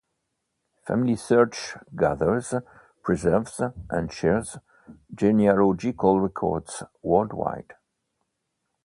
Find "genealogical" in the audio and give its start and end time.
5.15-6.19